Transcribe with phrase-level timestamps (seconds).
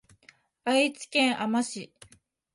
[0.63, 1.93] 愛知県あま市